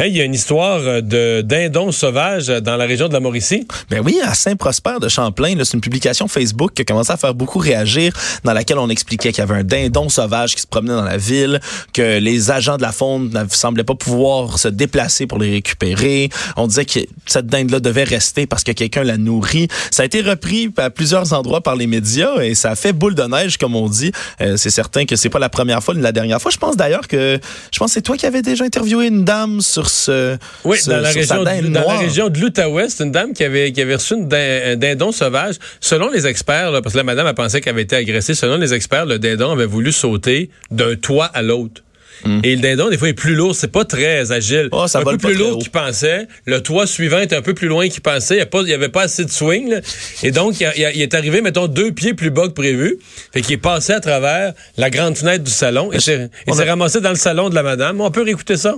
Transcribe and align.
Hey, 0.00 0.12
il 0.12 0.16
y 0.16 0.22
a 0.22 0.24
une 0.24 0.32
histoire 0.32 0.80
euh, 0.80 1.02
de 1.02 1.42
dindon 1.42 1.92
sauvage 1.92 2.46
dans 2.46 2.78
la 2.78 2.86
région 2.86 3.08
de 3.08 3.12
la 3.12 3.20
Mauricie. 3.20 3.68
Ben 3.90 4.00
oui, 4.02 4.18
à 4.24 4.32
Saint-Prosper 4.32 4.94
de 4.98 5.10
Champlain, 5.10 5.52
c'est 5.58 5.74
une 5.74 5.82
publication 5.82 6.26
Facebook 6.26 6.72
qui 6.72 6.80
a 6.80 6.84
commencé 6.86 7.12
à 7.12 7.18
faire 7.18 7.34
beaucoup 7.34 7.58
réagir, 7.58 8.14
dans 8.42 8.54
laquelle 8.54 8.78
on 8.78 8.88
expliquait 8.88 9.30
qu'il 9.30 9.40
y 9.40 9.42
avait 9.42 9.56
un 9.56 9.62
dindon 9.62 10.08
sauvage 10.08 10.54
qui 10.54 10.62
se 10.62 10.66
promenait 10.66 10.94
dans 10.94 11.04
la 11.04 11.18
ville, 11.18 11.60
que 11.92 12.18
les 12.18 12.50
agents 12.50 12.78
de 12.78 12.82
la 12.82 12.92
faune 12.92 13.28
ne 13.28 13.44
semblaient 13.50 13.84
pas 13.84 13.94
pouvoir 13.94 14.58
se 14.58 14.68
déplacer 14.68 15.26
pour 15.26 15.38
les 15.38 15.50
récupérer. 15.50 16.30
On 16.56 16.66
disait 16.66 16.86
que 16.86 17.00
cette 17.26 17.48
dinde-là 17.48 17.80
devait 17.80 18.04
rester 18.04 18.46
parce 18.46 18.64
que 18.64 18.72
quelqu'un 18.72 19.04
la 19.04 19.18
nourrit. 19.18 19.68
Ça 19.90 20.04
a 20.04 20.06
été 20.06 20.22
repris 20.22 20.72
à 20.78 20.88
plusieurs 20.88 21.34
endroits 21.34 21.60
par 21.60 21.76
les 21.76 21.86
médias 21.86 22.40
et 22.40 22.54
ça 22.54 22.70
a 22.70 22.74
fait 22.74 22.94
boule 22.94 23.14
de 23.14 23.24
neige, 23.24 23.58
comme 23.58 23.76
on 23.76 23.90
dit. 23.90 24.12
Euh, 24.40 24.56
c'est 24.56 24.70
certain 24.70 25.04
que 25.04 25.14
c'est 25.14 25.28
pas 25.28 25.38
la 25.38 25.50
première 25.50 25.82
fois 25.82 25.92
ni 25.94 26.00
la 26.00 26.12
dernière 26.12 26.40
fois. 26.40 26.50
Je 26.50 26.56
pense 26.56 26.78
d'ailleurs 26.78 27.06
que 27.06 27.38
je 27.70 27.78
pense 27.78 27.92
c'est 27.92 28.00
toi 28.00 28.16
qui 28.16 28.24
avais 28.24 28.40
déjà 28.40 28.64
interviewé 28.64 29.08
une 29.08 29.26
dame 29.26 29.60
sur 29.60 29.89
ce. 29.90 30.36
Oui, 30.64 30.78
dans, 30.86 30.98
la 30.98 31.10
région, 31.10 31.44
de, 31.44 31.68
dans 31.68 31.86
la 31.86 31.98
région 31.98 32.28
de 32.28 32.38
l'Outaouais, 32.38 32.88
c'est 32.88 33.04
une 33.04 33.12
dame 33.12 33.32
qui 33.32 33.44
avait, 33.44 33.72
qui 33.72 33.80
avait 33.80 33.96
reçu 33.96 34.14
une 34.14 34.28
un 34.32 34.76
dindon 34.76 35.12
sauvage. 35.12 35.56
Selon 35.80 36.10
les 36.10 36.26
experts, 36.26 36.72
parce 36.82 36.92
que 36.92 36.98
la 36.98 37.04
madame 37.04 37.26
a 37.26 37.34
pensé 37.34 37.60
qu'elle 37.60 37.74
avait 37.74 37.82
été 37.82 37.96
agressée, 37.96 38.34
selon 38.34 38.56
les 38.56 38.74
experts, 38.74 39.06
le 39.06 39.18
dindon 39.18 39.50
avait 39.52 39.66
voulu 39.66 39.92
sauter 39.92 40.50
d'un 40.70 40.96
toit 40.96 41.26
à 41.26 41.42
l'autre. 41.42 41.82
Hmm. 42.24 42.40
Et 42.42 42.54
le 42.54 42.60
dindon, 42.60 42.90
des 42.90 42.98
fois, 42.98 43.08
est 43.08 43.14
plus 43.14 43.34
lourd. 43.34 43.54
C'est 43.54 43.72
pas 43.72 43.84
très 43.84 44.32
agile. 44.32 44.68
Oh, 44.72 44.86
ça 44.86 45.00
un 45.00 45.04
peu 45.04 45.16
plus 45.16 45.34
lourd 45.34 45.58
qu'il 45.58 45.70
pensait. 45.70 46.26
Le 46.44 46.62
toit 46.62 46.86
suivant 46.86 47.18
est 47.18 47.32
un 47.32 47.42
peu 47.42 47.54
plus 47.54 47.68
loin 47.68 47.88
qu'il 47.88 48.02
pensait. 48.02 48.46
Il 48.52 48.64
n'y 48.64 48.72
avait 48.72 48.88
pas 48.88 49.02
assez 49.02 49.24
de 49.24 49.30
swing. 49.30 49.80
Et 50.22 50.30
donc, 50.30 50.60
il, 50.60 50.70
il, 50.76 51.02
est 51.02 51.14
arrivé, 51.14 51.40
mettons, 51.40 51.66
deux 51.66 51.92
pieds 51.92 52.14
plus 52.14 52.30
bas 52.30 52.48
que 52.48 52.52
prévu. 52.52 52.98
Fait 53.32 53.40
qu'il 53.40 53.54
est 53.54 53.58
passé 53.58 53.92
à 53.92 54.00
travers 54.00 54.52
la 54.76 54.90
grande 54.90 55.16
fenêtre 55.16 55.44
du 55.44 55.50
salon. 55.50 55.92
Et 55.92 56.00
s'est 56.00 56.30
ramassé 56.46 57.00
dans 57.00 57.10
le 57.10 57.16
salon 57.16 57.48
de 57.48 57.54
la 57.54 57.62
madame. 57.62 58.00
On 58.00 58.10
peut 58.10 58.22
réécouter 58.22 58.56
ça? 58.56 58.76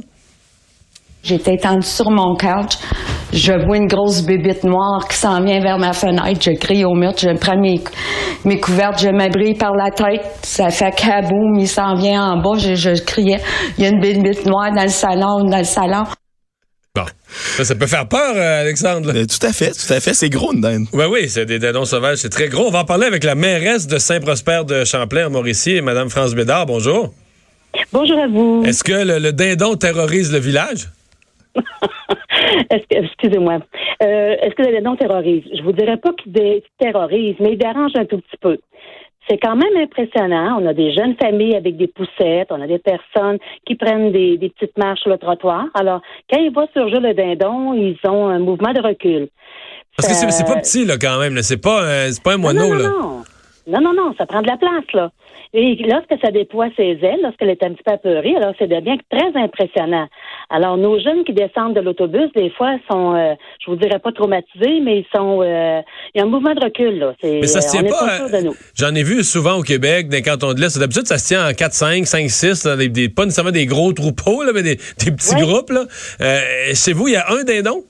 J'étais 1.22 1.54
étendue 1.54 1.86
sur 1.86 2.10
mon 2.10 2.34
couch. 2.34 2.78
Je 3.32 3.52
vois 3.64 3.76
une 3.76 3.86
grosse 3.86 4.22
bébite 4.22 4.64
noire 4.64 5.06
qui 5.08 5.16
s'en 5.16 5.42
vient 5.42 5.60
vers 5.60 5.78
ma 5.78 5.92
fenêtre. 5.92 6.40
Je 6.42 6.50
crie 6.58 6.84
au 6.84 6.94
mur. 6.94 7.12
Je 7.16 7.38
prends 7.38 7.56
mes, 7.56 7.80
mes 8.44 8.58
couvertes. 8.58 9.00
Je 9.00 9.08
m'abris 9.08 9.54
par 9.54 9.72
la 9.74 9.90
tête. 9.90 10.26
Ça 10.42 10.70
fait 10.70 10.90
kaboum. 10.90 11.58
Il 11.58 11.68
s'en 11.68 11.94
vient 11.94 12.32
en 12.32 12.42
bas. 12.42 12.58
Je, 12.58 12.74
je 12.74 13.00
criais. 13.02 13.40
Il 13.78 13.84
y 13.84 13.86
a 13.86 13.90
une 13.90 14.00
bébite 14.00 14.44
noire 14.46 14.72
dans 14.74 14.82
le 14.82 14.88
salon, 14.88 15.44
dans 15.44 15.58
le 15.58 15.64
salon. 15.64 16.02
Bon. 16.94 17.04
Ça, 17.28 17.74
peut 17.76 17.86
faire 17.86 18.08
peur, 18.08 18.34
euh, 18.36 18.60
Alexandre. 18.62 19.12
Euh, 19.14 19.24
tout 19.24 19.46
à 19.46 19.52
fait, 19.52 19.70
tout 19.70 19.92
à 19.92 20.00
fait. 20.00 20.14
C'est 20.14 20.28
gros, 20.28 20.52
une 20.52 20.60
dinde. 20.60 20.86
Oui, 20.92 21.04
oui, 21.08 21.28
c'est 21.28 21.46
des 21.46 21.60
dindons 21.60 21.84
sauvages. 21.84 22.18
C'est 22.18 22.30
très 22.30 22.48
gros. 22.48 22.66
On 22.66 22.70
va 22.70 22.80
en 22.80 22.84
parler 22.84 23.06
avec 23.06 23.22
la 23.22 23.36
mairesse 23.36 23.86
de 23.86 23.98
Saint-Prosper 23.98 24.62
de 24.66 24.84
Champlain, 24.84 25.28
en 25.28 25.30
Mauricie, 25.30 25.80
Mme 25.80 26.10
France 26.10 26.34
Bédard. 26.34 26.66
Bonjour. 26.66 27.14
Bonjour 27.92 28.18
à 28.18 28.26
vous. 28.26 28.64
Est-ce 28.66 28.82
que 28.82 29.20
le 29.20 29.32
dindon 29.32 29.76
terrorise 29.76 30.32
le 30.32 30.38
village? 30.38 30.88
Excusez-moi. 32.90 33.58
Euh, 34.02 34.36
est-ce 34.40 34.54
que 34.54 34.62
le 34.62 34.72
dindon 34.72 34.96
terrorise? 34.96 35.44
Je 35.54 35.62
vous 35.62 35.72
dirais 35.72 35.96
pas 35.96 36.12
qu'il 36.12 36.32
terrorise, 36.78 37.36
mais 37.40 37.52
il 37.52 37.58
dérange 37.58 37.92
un 37.96 38.04
tout 38.04 38.18
petit 38.18 38.36
peu. 38.40 38.58
C'est 39.28 39.38
quand 39.38 39.54
même 39.54 39.76
impressionnant. 39.76 40.58
On 40.60 40.66
a 40.66 40.74
des 40.74 40.92
jeunes 40.92 41.14
familles 41.20 41.54
avec 41.54 41.76
des 41.76 41.86
poussettes, 41.86 42.48
on 42.50 42.60
a 42.60 42.66
des 42.66 42.80
personnes 42.80 43.38
qui 43.64 43.76
prennent 43.76 44.10
des, 44.10 44.36
petites 44.38 44.76
marches 44.76 45.00
sur 45.00 45.10
le 45.10 45.18
trottoir. 45.18 45.66
Alors, 45.74 46.00
quand 46.30 46.40
ils 46.40 46.52
voient 46.52 46.68
surgir 46.72 47.00
le 47.00 47.14
dindon, 47.14 47.74
ils 47.74 47.98
ont 48.08 48.26
un 48.26 48.40
mouvement 48.40 48.72
de 48.72 48.80
recul. 48.80 49.28
Parce 49.96 50.08
que 50.08 50.30
c'est 50.32 50.44
pas 50.44 50.58
petit, 50.58 50.84
là, 50.84 50.96
quand 51.00 51.20
même. 51.20 51.40
C'est 51.42 51.60
pas, 51.60 51.84
euh, 51.84 52.10
pas 52.24 52.34
un 52.34 52.38
moineau, 52.38 52.74
là. 52.74 52.90
Non, 53.66 53.80
non, 53.80 53.94
non, 53.94 54.14
ça 54.18 54.26
prend 54.26 54.42
de 54.42 54.48
la 54.48 54.56
place, 54.56 54.84
là. 54.92 55.10
Et 55.54 55.76
lorsque 55.86 56.14
ça 56.24 56.30
déploie 56.30 56.68
ses 56.76 56.98
ailes, 57.02 57.20
lorsqu'elle 57.22 57.50
est 57.50 57.62
un 57.62 57.72
petit 57.72 57.82
peu 57.84 57.92
apeurée, 57.92 58.34
alors 58.36 58.54
ça 58.58 58.66
devient 58.66 58.96
très 59.10 59.38
impressionnant. 59.38 60.08
Alors, 60.48 60.78
nos 60.78 60.98
jeunes 60.98 61.24
qui 61.24 61.34
descendent 61.34 61.74
de 61.74 61.80
l'autobus, 61.80 62.32
des 62.34 62.48
fois, 62.50 62.76
sont, 62.90 63.14
euh, 63.14 63.34
je 63.62 63.70
vous 63.70 63.76
dirais 63.76 63.98
pas 63.98 64.12
traumatisés, 64.12 64.80
mais 64.82 65.00
ils 65.00 65.06
sont, 65.14 65.42
euh, 65.42 65.82
il 66.14 66.18
y 66.18 66.20
a 66.22 66.24
un 66.24 66.28
mouvement 66.28 66.54
de 66.54 66.64
recul, 66.64 66.98
là. 66.98 67.14
Mais 67.22 67.46
ça 67.46 67.60
se 67.60 67.70
tient 67.70 67.84
pas, 67.84 68.28
euh, 68.32 68.50
j'en 68.74 68.94
ai 68.94 69.02
vu 69.02 69.22
souvent 69.22 69.58
au 69.58 69.62
Québec, 69.62 70.08
dans 70.08 70.16
les 70.16 70.22
cantons 70.22 70.54
de 70.54 70.60
l'Est. 70.60 70.78
D'habitude, 70.78 71.06
ça 71.06 71.18
se 71.18 71.28
tient 71.28 71.46
en 71.46 71.52
4, 71.52 71.72
5, 71.74 72.06
5, 72.06 72.30
6, 72.30 72.66
des, 72.66 73.10
pas 73.10 73.24
nécessairement 73.24 73.50
des 73.50 73.66
gros 73.66 73.92
troupeaux, 73.92 74.42
là, 74.42 74.52
mais 74.54 74.62
des, 74.62 74.76
petits 74.76 75.34
groupes, 75.36 75.70
là. 75.70 75.84
chez 76.74 76.94
vous, 76.94 77.08
il 77.08 77.12
y 77.14 77.16
a 77.16 77.30
un 77.30 77.44
dindon? 77.44 77.84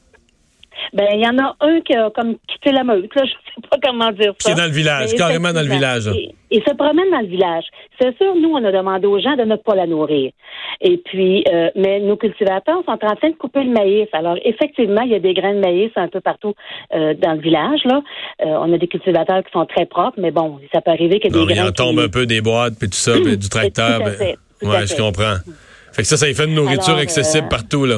Ben, 0.93 1.07
il 1.15 1.21
y 1.21 1.27
en 1.27 1.39
a 1.39 1.57
un 1.61 1.81
qui 1.81 1.95
a 1.95 2.11
comme 2.11 2.37
quitté 2.47 2.71
la 2.71 2.85
meute, 2.85 3.15
là, 3.15 3.25
je 3.25 3.31
sais 3.31 3.69
pas 3.71 3.79
comment 3.83 4.13
dire 4.13 4.35
ça. 4.39 4.51
Qui 4.51 4.53
est 4.53 4.61
dans 4.61 4.69
le 4.69 4.77
village, 4.77 5.15
carrément 5.15 5.53
dans 5.53 5.63
le 5.63 5.73
village. 5.73 6.11
Il, 6.51 6.61
se 6.61 6.75
promène 6.75 7.11
dans 7.11 7.21
le 7.21 7.29
village. 7.29 7.65
C'est 7.99 8.15
sûr, 8.19 8.35
nous, 8.35 8.51
on 8.51 8.63
a 8.63 8.71
demandé 8.71 9.07
aux 9.07 9.19
gens 9.19 9.35
de 9.37 9.43
ne 9.43 9.57
pas 9.57 9.75
la 9.75 9.87
nourrir. 9.87 10.33
Et 10.83 10.99
puis, 10.99 11.45
euh, 11.51 11.71
mais 11.77 12.01
nos 12.01 12.19
cultivateurs 12.19 12.83
sont 12.85 12.93
en 12.93 13.17
train 13.17 13.31
de 13.31 13.37
couper 13.37 13.65
le 13.65 13.71
maïs. 13.71 14.07
Alors, 14.13 14.37
effectivement, 14.45 15.01
il 15.01 15.13
y 15.13 15.15
a 15.15 15.19
des 15.19 15.33
grains 15.33 15.55
de 15.55 15.61
maïs 15.61 15.91
un 15.97 16.09
peu 16.09 16.21
partout 16.21 16.55
euh, 16.95 17.15
dans 17.15 17.33
le 17.33 17.41
village, 17.41 17.81
là. 17.85 18.03
Euh, 18.43 18.59
on 18.61 18.71
a 18.75 18.77
des 18.77 18.89
cultivateurs 18.89 19.43
qui 19.45 19.53
sont 19.53 19.65
très 19.65 19.87
propres, 19.87 20.19
mais 20.21 20.31
bon, 20.31 20.61
ça 20.75 20.83
peut 20.83 20.91
arriver 20.91 21.17
ait 21.17 21.31
des 21.31 21.31
grains. 21.31 21.47
Il 21.49 21.61
en 21.63 21.73
tombe 21.73 22.01
un 22.01 22.09
peu 22.09 22.27
des 22.27 22.43
boîtes, 22.43 22.75
puis 22.79 22.91
tout 22.91 22.97
ça, 22.97 23.13
puis 23.13 23.39
du 23.39 23.49
tracteur. 23.49 24.01
Ben, 24.01 24.37
ouais, 24.63 24.87
je 24.87 24.95
comprends. 24.95 25.37
Fait 25.93 26.03
que 26.03 26.09
ça, 26.09 26.19
ça 26.19 26.29
y 26.29 26.35
fait 26.35 26.45
une 26.45 26.55
nourriture 26.55 26.97
accessible 26.97 27.49
partout, 27.49 27.87
là. 27.87 27.97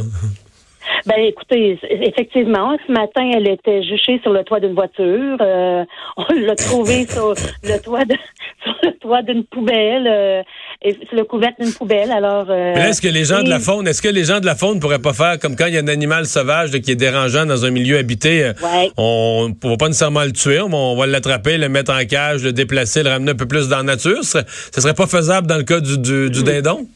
Ben 1.06 1.16
écoutez, 1.18 1.78
effectivement, 1.82 2.76
ce 2.86 2.90
matin, 2.90 3.30
elle 3.34 3.46
était 3.46 3.82
juchée 3.82 4.20
sur 4.22 4.32
le 4.32 4.42
toit 4.42 4.58
d'une 4.58 4.72
voiture. 4.72 5.36
Euh, 5.40 5.84
on 6.16 6.24
l'a 6.34 6.54
trouvée 6.54 7.06
sur 7.08 7.34
le 7.62 7.78
toit 7.78 8.06
de, 8.06 8.14
sur 8.62 8.74
le 8.82 8.98
toit 8.98 9.22
d'une 9.22 9.44
poubelle, 9.44 10.06
euh, 10.06 10.42
et 10.80 10.94
sur 10.94 11.16
le 11.16 11.24
couvercle 11.24 11.62
d'une 11.62 11.74
poubelle. 11.74 12.10
Alors. 12.10 12.46
Euh, 12.48 12.72
Mais 12.74 12.88
est-ce 12.88 13.02
que 13.02 13.08
les 13.08 13.24
gens 13.24 13.42
de 13.42 13.50
la 13.50 13.60
faune, 13.60 13.86
est-ce 13.86 14.00
que 14.00 14.08
les 14.08 14.24
gens 14.24 14.40
de 14.40 14.46
la 14.46 14.54
faune 14.54 14.80
pourraient 14.80 14.98
pas 14.98 15.12
faire 15.12 15.38
comme 15.38 15.56
quand 15.56 15.66
il 15.66 15.74
y 15.74 15.76
a 15.76 15.80
un 15.80 15.88
animal 15.88 16.24
sauvage 16.24 16.70
qui 16.70 16.92
est 16.92 16.96
dérangeant 16.96 17.44
dans 17.44 17.66
un 17.66 17.70
milieu 17.70 17.98
habité, 17.98 18.52
on 18.96 19.50
ne 19.50 19.68
va 19.68 19.76
pas 19.76 19.88
nécessairement 19.88 20.24
le 20.24 20.32
tuer, 20.32 20.62
mais 20.66 20.74
on 20.74 20.96
va 20.96 21.06
l'attraper, 21.06 21.58
le 21.58 21.68
mettre 21.68 21.92
en 21.92 22.04
cage, 22.06 22.42
le 22.42 22.52
déplacer, 22.52 23.02
le 23.02 23.10
ramener 23.10 23.32
un 23.32 23.36
peu 23.36 23.46
plus 23.46 23.68
dans 23.68 23.78
la 23.78 23.82
nature. 23.82 24.24
Ce 24.24 24.40
serait, 24.40 24.44
serait 24.78 24.94
pas 24.94 25.06
faisable 25.06 25.46
dans 25.46 25.58
le 25.58 25.64
cas 25.64 25.80
du, 25.80 25.98
du, 25.98 26.30
du 26.30 26.42
dindon? 26.42 26.86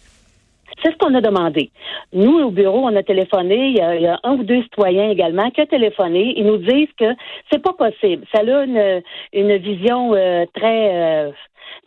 C'est 0.83 0.93
ce 0.93 0.97
qu'on 0.97 1.15
a 1.15 1.21
demandé. 1.21 1.71
Nous, 2.13 2.39
au 2.39 2.51
bureau, 2.51 2.81
on 2.85 2.97
a 2.97 3.03
téléphoné. 3.03 3.71
Il 3.71 4.03
y 4.03 4.07
a, 4.07 4.19
un 4.23 4.35
ou 4.35 4.45
deux 4.45 4.63
citoyens 4.63 5.11
également 5.11 5.51
qui 5.51 5.61
ont 5.61 5.67
téléphoné. 5.67 6.35
Ils 6.37 6.47
nous 6.47 6.59
disent 6.59 6.93
que 6.99 7.15
c'est 7.51 7.63
pas 7.63 7.73
possible. 7.73 8.25
Ça 8.33 8.41
a 8.41 8.65
une, 8.65 9.03
une 9.33 9.57
vision 9.57 10.15
euh, 10.15 10.45
très 10.55 10.91
euh, 10.95 11.31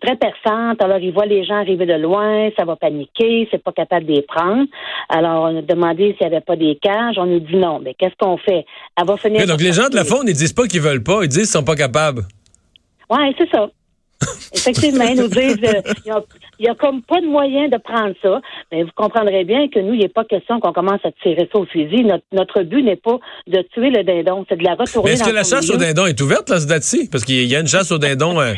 très 0.02 0.16
perçante. 0.16 0.82
Alors, 0.84 0.98
ils 0.98 1.14
voient 1.14 1.26
les 1.26 1.46
gens 1.46 1.56
arriver 1.56 1.86
de 1.86 1.94
loin, 1.94 2.50
ça 2.58 2.66
va 2.66 2.76
paniquer, 2.76 3.48
c'est 3.52 3.64
pas 3.64 3.72
capable 3.72 4.06
de 4.06 4.14
les 4.14 4.22
prendre. 4.22 4.66
Alors, 5.10 5.44
on 5.44 5.60
a 5.60 5.62
demandé 5.62 6.16
s'il 6.18 6.28
n'y 6.28 6.34
avait 6.34 6.44
pas 6.44 6.56
des 6.56 6.78
cages. 6.82 7.18
On 7.18 7.26
nous 7.26 7.40
dit 7.40 7.56
non. 7.56 7.80
Mais 7.80 7.94
qu'est-ce 7.94 8.16
qu'on 8.20 8.38
fait? 8.38 8.66
Elle 8.98 9.06
va 9.08 9.18
finir. 9.18 9.46
donc, 9.48 9.62
les 9.62 9.74
gens 9.74 9.90
de 9.90 9.96
la 9.96 10.04
faune, 10.04 10.28
ils 10.28 10.34
disent 10.34 10.54
pas 10.54 10.68
qu'ils 10.68 10.82
veulent 10.82 11.04
pas, 11.04 11.24
ils 11.24 11.30
disent 11.30 11.40
qu'ils 11.40 11.60
sont 11.60 11.64
pas 11.64 11.76
capables. 11.76 12.24
Oui, 13.10 13.36
c'est 13.38 13.50
ça. 13.50 13.70
Effectivement, 14.54 15.06
ils 15.06 15.20
nous 15.20 15.28
disent 15.28 15.58
euh, 15.64 15.82
il 16.60 16.64
n'y 16.64 16.68
a, 16.68 16.76
comme 16.76 17.02
pas 17.02 17.22
de 17.22 17.26
moyen 17.26 17.68
de 17.70 17.78
prendre 17.78 18.14
ça. 18.22 18.42
Mais 18.72 18.84
vous 18.84 18.92
comprendrez 18.96 19.44
bien 19.44 19.68
que 19.70 19.80
nous, 19.80 19.94
il 19.94 20.00
n'est 20.00 20.10
pas 20.10 20.26
question 20.26 20.60
qu'on 20.60 20.74
commence 20.74 21.00
à 21.04 21.12
tirer 21.24 21.50
ça 21.52 21.60
au 21.60 21.66
fusil. 21.66 22.06
Notre, 22.32 22.64
but 22.64 22.84
n'est 22.84 22.96
pas 22.96 23.18
de 23.48 23.62
tuer 23.74 23.90
le 23.90 24.04
dindon, 24.04 24.46
c'est 24.50 24.58
de 24.58 24.64
la 24.64 24.76
retourner. 24.76 25.12
Mais 25.12 25.14
est-ce 25.14 25.24
que 25.24 25.34
la 25.34 25.44
chasse 25.44 25.70
au 25.70 25.78
dindon 25.78 26.06
est 26.06 26.20
ouverte, 26.22 26.50
là, 26.50 26.60
ce 26.60 26.68
date-ci? 26.68 27.10
Parce 27.10 27.24
qu'il 27.24 27.48
y 27.48 27.56
a 27.56 27.60
une 27.60 27.68
chasse 27.68 27.92
au 27.92 27.98
dindon. 27.98 28.40
Euh... 28.40 28.54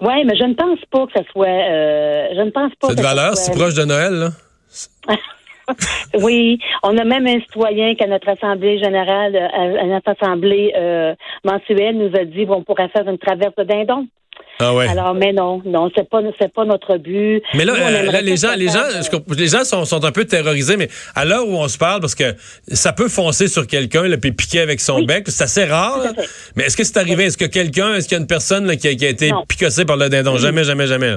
Oui, 0.00 0.24
mais 0.24 0.34
je 0.36 0.44
ne 0.44 0.54
pense 0.54 0.80
pas 0.90 1.06
que 1.06 1.12
ça 1.12 1.22
soit. 1.30 1.46
Euh, 1.46 2.28
je 2.34 2.40
ne 2.40 2.50
pense 2.50 2.72
pas. 2.80 2.88
Cette 2.88 3.00
valeur, 3.00 3.36
si 3.36 3.50
proche 3.50 3.74
de 3.74 3.84
Noël, 3.84 4.12
là? 4.12 4.28
oui, 6.22 6.58
on 6.82 6.96
a 6.96 7.04
même 7.04 7.26
un 7.26 7.40
citoyen 7.40 7.94
qu'à 7.94 8.08
notre 8.08 8.28
assemblée 8.30 8.78
générale, 8.78 9.36
euh, 9.36 9.80
à 9.80 9.86
notre 9.86 10.10
assemblée 10.10 10.72
mensuelle, 11.44 11.98
nous 11.98 12.18
a 12.18 12.24
dit 12.24 12.46
qu'on 12.46 12.64
pourrait 12.64 12.88
faire 12.88 13.08
une 13.08 13.18
traverse 13.18 13.54
de 13.56 13.64
dindon. 13.64 14.06
Ah 14.58 14.74
ouais. 14.74 14.86
Alors, 14.88 15.14
mais 15.14 15.32
non, 15.32 15.62
non, 15.64 15.90
c'est 15.94 16.08
pas, 16.08 16.20
c'est 16.40 16.52
pas 16.52 16.64
notre 16.64 16.96
but. 16.96 17.42
Mais 17.54 17.64
là, 17.64 17.74
euh, 17.74 18.20
les 18.20 18.36
gens, 18.36 18.54
les 18.54 18.68
gens, 18.68 18.84
les 19.28 19.48
gens 19.48 19.64
sont, 19.64 19.84
sont, 19.84 20.04
un 20.04 20.12
peu 20.12 20.24
terrorisés, 20.24 20.76
mais 20.76 20.88
à 21.14 21.24
l'heure 21.24 21.46
où 21.46 21.56
on 21.56 21.68
se 21.68 21.78
parle, 21.78 22.00
parce 22.00 22.14
que 22.14 22.34
ça 22.68 22.92
peut 22.92 23.08
foncer 23.08 23.48
sur 23.48 23.66
quelqu'un, 23.66 24.04
puis 24.20 24.32
piquer 24.32 24.60
avec 24.60 24.80
son 24.80 25.02
bec, 25.02 25.24
c'est 25.28 25.44
assez 25.44 25.64
rare. 25.64 26.02
Mais 26.56 26.64
est-ce 26.64 26.76
que 26.76 26.84
c'est 26.84 26.98
arrivé? 26.98 27.24
Est-ce 27.24 27.38
que 27.38 27.44
quelqu'un, 27.44 27.94
est-ce 27.94 28.08
qu'il 28.08 28.16
y 28.16 28.18
a 28.18 28.20
une 28.20 28.26
personne 28.26 28.76
qui, 28.76 28.88
a, 28.88 28.90
été 28.90 29.32
picossée 29.48 29.84
par 29.84 29.96
le 29.96 30.08
dindon? 30.08 30.36
Jamais, 30.36 30.64
jamais, 30.64 30.86
jamais. 30.86 31.16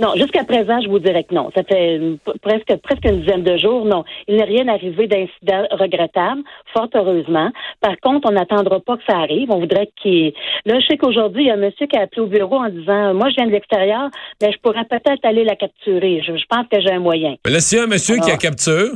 Non, 0.00 0.14
jusqu'à 0.16 0.44
présent, 0.44 0.80
je 0.80 0.88
vous 0.88 0.98
dirais 0.98 1.24
que 1.24 1.34
non. 1.34 1.50
Ça 1.54 1.62
fait 1.62 2.00
presque 2.42 2.76
presque 2.82 3.04
une 3.04 3.20
dizaine 3.20 3.42
de 3.42 3.56
jours, 3.56 3.84
non. 3.84 4.04
Il 4.28 4.36
n'est 4.36 4.44
rien 4.44 4.68
arrivé 4.68 5.06
d'incident 5.06 5.66
regrettable, 5.70 6.42
fort 6.72 6.88
heureusement. 6.94 7.50
Par 7.80 7.98
contre, 8.02 8.28
on 8.28 8.32
n'attendra 8.32 8.80
pas 8.80 8.96
que 8.96 9.02
ça 9.06 9.18
arrive. 9.18 9.50
On 9.50 9.60
voudrait 9.60 9.90
qu'il. 10.00 10.32
Là, 10.64 10.80
je 10.80 10.86
sais 10.86 10.96
qu'aujourd'hui, 10.96 11.44
il 11.44 11.46
y 11.48 11.50
a 11.50 11.54
un 11.54 11.58
monsieur 11.58 11.86
qui 11.86 11.96
a 11.96 12.02
appelé 12.02 12.22
au 12.22 12.26
bureau 12.26 12.56
en 12.56 12.68
disant 12.68 13.14
Moi, 13.14 13.28
je 13.30 13.36
viens 13.36 13.46
de 13.46 13.52
l'extérieur, 13.52 14.10
mais 14.40 14.52
je 14.52 14.58
pourrais 14.58 14.84
peut-être 14.84 15.24
aller 15.24 15.44
la 15.44 15.56
capturer. 15.56 16.22
Je, 16.26 16.32
pense 16.48 16.66
que 16.70 16.80
j'ai 16.80 16.92
un 16.92 17.00
moyen. 17.00 17.36
Mais 17.44 17.52
là, 17.52 17.60
s'il 17.60 17.78
y 17.78 17.80
a 17.80 17.84
un 17.84 17.88
monsieur 17.88 18.16
qui 18.18 18.30
a 18.30 18.36
capture, 18.36 18.90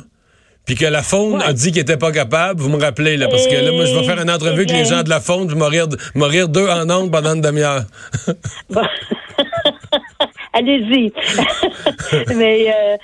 puis 0.64 0.74
que 0.74 0.84
la 0.84 1.02
faune 1.02 1.40
a 1.42 1.52
dit 1.52 1.70
qu'il 1.70 1.80
était 1.80 1.96
pas 1.96 2.10
capable, 2.10 2.60
vous 2.60 2.68
me 2.68 2.80
rappelez, 2.80 3.16
là, 3.16 3.28
parce 3.28 3.46
que 3.46 3.54
là, 3.54 3.70
moi, 3.70 3.84
je 3.84 3.94
vais 3.94 4.04
faire 4.04 4.20
une 4.20 4.30
entrevue 4.30 4.62
avec 4.62 4.70
les 4.70 4.84
gens 4.84 5.02
de 5.02 5.08
la 5.08 5.20
faune, 5.20 5.48
je 5.48 5.54
vais 5.54 5.60
mourir, 5.60 5.86
mourir 6.14 6.48
deux 6.48 6.68
en 6.68 6.90
ondes 6.90 7.10
pendant 7.12 7.34
une 7.34 7.40
demi-heure. 7.40 7.82
allez-y. 10.56 11.12
mais, 12.36 12.72
euh, 12.74 12.96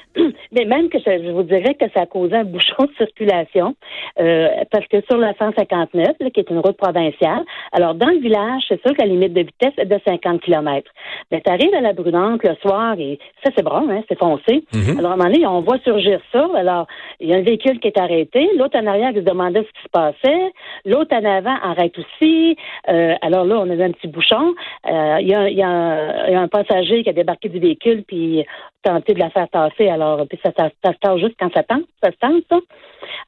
mais 0.53 0.65
même 0.65 0.89
que 0.89 0.99
je 0.99 1.31
vous 1.31 1.43
dirais 1.43 1.75
que 1.75 1.87
ça 1.95 2.03
a 2.03 2.07
causé 2.07 2.37
un 2.37 2.45
bouchon 2.45 2.85
de 2.85 2.93
circulation, 2.97 3.75
euh, 4.21 4.49
parce 4.71 4.87
que 4.87 5.01
sur 5.09 5.19
la 5.19 5.35
159, 5.35 6.17
qui 6.33 6.41
est 6.41 6.51
une 6.51 6.59
route 6.59 6.77
provinciale, 6.77 7.45
alors 7.73 7.95
dans 7.95 8.09
le 8.09 8.19
village, 8.19 8.63
c'est 8.69 8.81
sûr 8.83 8.95
que 8.95 9.01
la 9.01 9.07
limite 9.07 9.33
de 9.33 9.41
vitesse 9.41 9.75
est 9.79 9.87
de 9.87 9.99
50 10.07 10.41
km. 10.43 10.91
Mais 11.31 11.41
tu 11.41 11.51
arrives 11.51 11.75
à 11.75 11.81
la 11.81 11.93
Brunante 11.93 12.43
le 12.45 12.55
soir 12.57 12.95
et 12.99 13.19
ça, 13.45 13.51
c'est 13.57 13.65
bon, 13.65 13.89
hein, 13.91 14.03
c'est 14.09 14.19
foncé. 14.19 14.65
Mm-hmm. 14.73 14.99
Alors, 14.99 15.13
à 15.13 15.15
un 15.15 15.17
moment 15.17 15.31
donné, 15.31 15.47
on 15.47 15.61
voit 15.61 15.79
surgir 15.79 16.21
ça. 16.33 16.49
Alors, 16.55 16.87
il 17.21 17.29
y 17.29 17.35
a 17.35 17.37
un 17.37 17.43
véhicule 17.43 17.81
qui 17.81 17.89
est 17.89 17.99
arrêté, 17.99 18.49
l'autre 18.57 18.79
en 18.79 18.87
arrière 18.87 19.11
qui 19.11 19.21
se 19.21 19.25
demandait 19.25 19.61
ce 19.63 19.81
qui 19.81 19.83
se 19.85 19.89
passait, 19.89 20.53
l'autre 20.85 21.15
en 21.17 21.25
avant 21.25 21.57
arrête 21.63 21.95
aussi. 21.99 22.57
Euh, 22.89 23.15
alors 23.23 23.45
là, 23.45 23.59
on 23.61 23.71
a 23.71 23.85
un 23.85 23.93
petit 23.93 24.09
bouchon. 24.09 24.55
Euh, 24.89 25.17
il 25.21 25.29
y, 25.29 25.35
a, 25.35 25.49
y, 25.49 25.63
a, 25.63 26.41
un 26.41 26.49
passager 26.49 27.03
qui 27.03 27.11
a 27.11 27.13
débarqué 27.13 27.49
du 27.49 27.59
véhicule 27.59 28.05
puis 28.05 28.45
tenté 28.83 29.15
de 29.15 29.21
la 29.21 29.31
faire 29.31 29.49
tasser. 29.49 29.89
Alors, 29.89 30.27
puis 30.29 30.39
ça, 30.43 30.51
ça, 30.57 30.93
se 30.93 30.99
tasse 30.99 31.19
juste 31.19 31.35
quand 31.39 31.53
ça 31.55 31.63
tente, 31.63 31.85
ça 32.03 32.11
se 32.11 32.17
tente, 32.21 32.43
ça. 32.51 32.59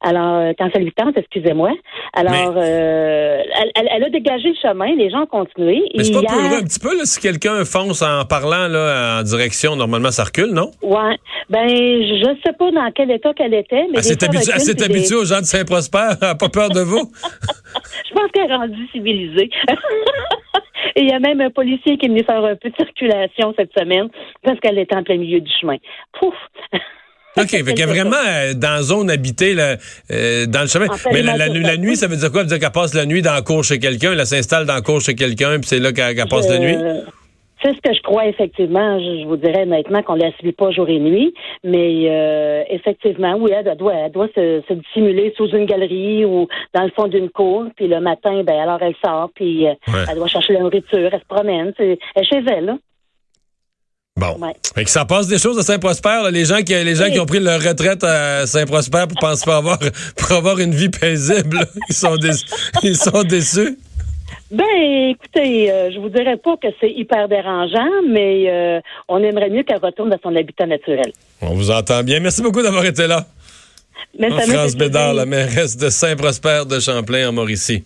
Alors, 0.01 0.37
euh, 0.37 0.53
quand 0.57 0.69
ça 0.73 0.79
lui 0.79 0.91
tente, 0.91 1.17
excusez-moi. 1.17 1.71
Alors, 2.13 2.57
elle, 2.57 4.03
a 4.03 4.09
dégagé 4.09 4.49
le 4.49 4.55
chemin, 4.61 4.95
les 4.95 5.09
gens 5.09 5.23
ont 5.23 5.25
continué. 5.25 5.83
Mais 5.95 6.03
c'est 6.03 6.13
pas 6.13 6.19
un 6.19 6.63
petit 6.63 6.79
peu, 6.79 6.97
là, 6.97 7.05
si 7.05 7.19
quelqu'un 7.19 7.65
fonce 7.65 8.01
en 8.01 8.25
parlant 8.25 8.67
là, 8.67 9.19
en 9.19 9.23
direction, 9.23 9.75
normalement, 9.75 10.11
ça 10.11 10.23
recule, 10.23 10.51
non? 10.53 10.71
Ouais. 10.81 11.17
Ben, 11.49 11.67
je 11.67 12.35
sais 12.45 12.53
pas 12.53 12.71
dans 12.71 12.91
quel 12.93 13.11
état 13.11 13.33
qu'elle 13.33 13.53
était. 13.53 13.87
Mais 13.91 13.97
elle 13.97 14.03
s'est 14.03 14.83
habituée 14.83 15.15
aux 15.15 15.25
gens 15.25 15.39
de 15.39 15.45
Saint-Prosper, 15.45 16.15
elle 16.21 16.27
n'a 16.27 16.35
pas 16.35 16.49
peur 16.49 16.69
de 16.69 16.81
vous? 16.81 17.11
je 18.09 18.13
pense 18.13 18.31
qu'elle 18.31 18.49
est 18.49 18.55
rendue 18.55 18.87
civilisée. 18.91 19.49
Et 20.95 21.01
il 21.01 21.09
y 21.09 21.13
a 21.13 21.19
même 21.19 21.41
un 21.41 21.49
policier 21.49 21.97
qui 21.97 22.05
est 22.05 22.09
venu 22.09 22.23
faire 22.23 22.43
un 22.43 22.55
peu 22.55 22.69
de 22.69 22.75
circulation 22.75 23.53
cette 23.57 23.77
semaine 23.77 24.07
parce 24.43 24.59
qu'elle 24.59 24.79
était 24.79 24.95
en 24.95 25.03
plein 25.03 25.17
milieu 25.17 25.41
du 25.41 25.51
chemin. 25.59 25.77
Pouf! 26.13 26.35
OK, 27.37 27.49
fait 27.49 27.63
qu'il 27.63 27.79
y 27.79 27.83
a 27.83 27.87
vraiment 27.87 28.15
euh, 28.27 28.53
dans 28.53 28.81
zone 28.81 29.09
habitée, 29.09 29.53
là, 29.53 29.75
euh, 30.11 30.45
dans 30.45 30.61
le 30.61 30.67
chemin. 30.67 30.87
Mais 31.11 31.21
la, 31.21 31.77
nuit, 31.77 31.95
ça 31.95 32.07
veut 32.07 32.15
dire 32.15 32.31
quoi? 32.31 32.41
Ça 32.41 32.43
veut 32.43 32.49
dire 32.49 32.59
qu'elle 32.59 32.71
passe 32.71 32.93
la 32.93 33.05
nuit 33.05 33.21
dans 33.21 33.33
la 33.33 33.41
cour 33.41 33.63
chez 33.63 33.79
quelqu'un, 33.79 34.13
elle 34.13 34.25
s'installe 34.25 34.65
dans 34.65 34.75
la 34.75 34.81
cour 34.81 35.01
chez 35.01 35.15
quelqu'un, 35.15 35.59
puis 35.59 35.67
c'est 35.67 35.79
là 35.79 35.91
qu'elle 35.91 36.27
passe 36.27 36.49
la 36.49 36.59
nuit? 36.59 36.77
C'est 37.65 37.73
ce 37.73 37.81
que 37.81 37.93
je 37.95 38.01
crois 38.01 38.27
effectivement. 38.27 38.99
Je, 38.99 39.25
vous 39.25 39.37
dirais 39.37 39.65
maintenant 39.65 40.03
qu'on 40.03 40.15
ne 40.15 40.21
la 40.21 40.31
suit 40.33 40.51
pas 40.51 40.69
jour 40.71 40.87
et 40.87 40.99
nuit, 40.99 41.33
mais 41.63 42.05
euh, 42.05 42.63
effectivement, 42.69 43.35
oui, 43.39 43.51
elle 43.53 43.75
doit, 43.77 43.93
elle 43.93 44.11
doit 44.11 44.27
se, 44.35 44.73
dissimuler 44.73 45.33
sous 45.35 45.47
une 45.47 45.65
galerie 45.65 46.25
ou 46.25 46.47
dans 46.73 46.83
le 46.83 46.91
fond 46.91 47.07
d'une 47.07 47.29
cour, 47.29 47.65
puis 47.75 47.87
le 47.87 47.99
matin, 48.01 48.43
ben 48.43 48.59
alors 48.59 48.79
elle 48.81 48.95
sort, 49.03 49.31
puis 49.33 49.67
euh, 49.67 49.73
elle 50.09 50.15
doit 50.15 50.27
chercher 50.27 50.53
la 50.53 50.59
nourriture, 50.59 51.09
elle 51.11 51.19
se 51.19 51.25
promène, 51.27 51.73
elle 51.79 51.97
est 52.15 52.23
chez 52.23 52.43
elle. 52.47 52.65
Là. 52.65 52.77
Bon. 54.17 54.37
Fait 54.73 54.85
que 54.85 54.89
ça 54.89 55.03
passe 55.03 55.27
des 55.27 55.37
choses 55.37 55.59
à 55.59 55.63
Saint-Prosper. 55.63 56.29
Les 56.31 56.45
gens 56.45 56.61
qui 56.61 56.73
les 56.73 56.95
gens 56.95 57.09
qui 57.09 57.19
ont 57.19 57.25
pris 57.25 57.41
leur 57.41 57.61
retraite 57.61 58.01
à 58.05 58.47
Saint-Prosper 58.47 59.03
pour 59.09 59.19
penser 59.19 59.45
pas 59.45 59.57
avoir 59.57 59.77
pour 60.15 60.31
avoir 60.31 60.59
une 60.59 60.73
vie 60.73 60.87
paisible, 60.87 61.67
ils 61.89 61.95
sont 61.95 62.15
ils 62.83 62.95
sont 62.95 63.23
déçus. 63.23 63.77
Ben, 64.51 65.09
écoutez, 65.09 65.69
euh, 65.69 65.91
je 65.91 65.99
vous 65.99 66.07
dirais 66.07 66.37
pas 66.37 66.55
que 66.55 66.67
c'est 66.79 66.91
hyper 66.91 67.27
dérangeant, 67.27 67.89
mais 68.09 68.45
euh, 68.47 68.79
on 69.09 69.21
aimerait 69.21 69.49
mieux 69.49 69.63
qu'elle 69.63 69.83
retourne 69.83 70.09
dans 70.09 70.19
son 70.23 70.33
habitat 70.33 70.65
naturel. 70.65 71.11
On 71.41 71.53
vous 71.53 71.69
entend 71.71 72.01
bien. 72.01 72.21
Merci 72.21 72.41
beaucoup 72.41 72.61
d'avoir 72.61 72.85
été 72.85 73.07
là. 73.07 73.25
France 74.17 74.75
Bédard, 74.77 75.13
la 75.13 75.25
mairesse 75.25 75.75
de 75.75 75.89
Saint-Prosper 75.89 76.63
de 76.69 76.79
Champlain 76.79 77.27
en 77.27 77.33
Mauricie. 77.33 77.83